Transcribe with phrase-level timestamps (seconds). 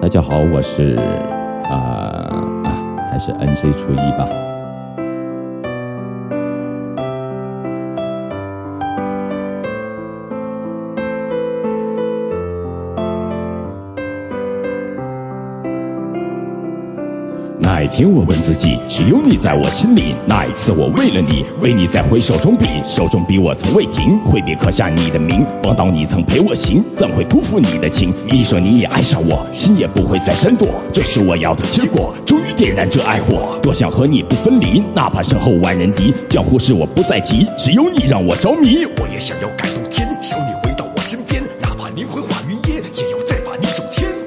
[0.00, 0.94] 大家好，我是
[1.64, 1.74] 啊
[2.64, 4.47] 啊，还是 N J 初一吧。
[17.60, 20.14] 那一天，我问自己，只有你在我心里。
[20.26, 25.44] 那一次，我为了你，为你再回手中笔，手中笔我从未停，挥笔刻下你的名。
[25.64, 28.14] 忘到你曾陪我行，怎会辜负你的情？
[28.30, 32.14] 你说你也爱上我，心也不会再闪躲，这是我要的结果。
[32.24, 36.14] 终于点燃这爱火，多想和你不分离，哪怕身后万人敌。
[36.28, 38.84] 江湖事我不再提，只有你让我着迷。
[38.84, 39.82] 我也想要感动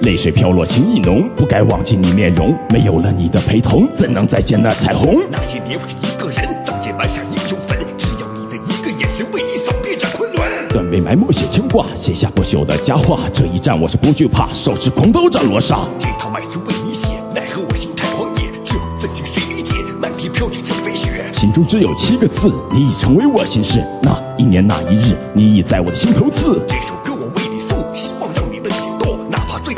[0.01, 2.57] 泪水飘落，情意浓，不该忘记你面容。
[2.71, 5.21] 没有了你的陪同，怎能再见那彩虹？
[5.29, 10.67] 那些年我是一个人，仗剑埋下英雄坟，只要你的一个眼神，为你扫遍这昆仑。
[10.69, 13.29] 断尾埋没写牵挂，写下不朽的佳话。
[13.31, 15.81] 这一战我是不惧怕，手持狂刀斩罗刹。
[15.99, 19.75] 这套埋词为你写，奈何我心太狂野，这份情谁理解？
[19.99, 21.31] 漫天飘雪成飞雪。
[21.31, 23.83] 心中只有七个字，你已成为我心事。
[24.01, 26.59] 那一年那一日，你已在我的心头刺。
[26.67, 26.95] 这首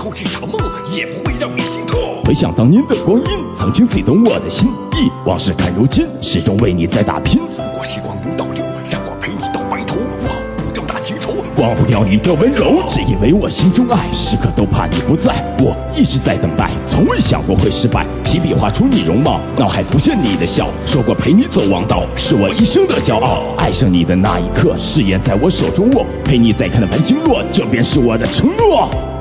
[0.04, 0.60] 后是场梦，
[0.94, 1.98] 也不会让你心痛。
[2.26, 5.10] 回想当年的光阴，曾经最懂我的心意。
[5.26, 7.42] 往事看如今，始终为你在打拼。
[7.52, 9.96] 如果时光能倒流，让我陪你到白头，
[10.28, 11.32] 忘不掉那情仇。
[11.56, 15.34] 忘不掉你的温柔，只因为我心中爱，时刻都怕你不在。
[15.60, 18.06] 我一直在等待，从未想过会失败。
[18.26, 23.44] 提笔画出你容貌，脑海浮现你的笑，说过陪你走王道，是我一生的骄傲。
[23.58, 29.13] 爱上你的那一刻，誓言在我手中握，陪你再看繁星落，这便是我的承诺。